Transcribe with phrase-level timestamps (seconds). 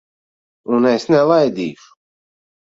[0.77, 1.93] Un es nelaidīšu.